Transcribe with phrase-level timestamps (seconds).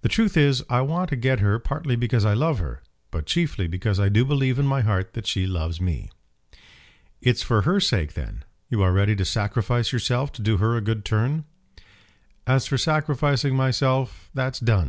[0.00, 3.66] "The truth is, I want to get her, partly because I love her; but chiefly
[3.68, 6.08] because I do believe in my heart that she loves me."
[7.20, 8.44] "It's for her sake then!
[8.70, 11.44] You are ready to sacrifice yourself to do her a good turn."
[12.46, 14.88] "As for sacrificing myself, that's done.